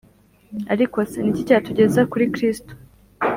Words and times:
Ariko 0.73 0.97
se, 1.09 1.17
ni 1.21 1.29
iki 1.31 1.47
cyatugeza 1.47 2.01
kuri 2.11 2.25
Kristo? 2.35 2.71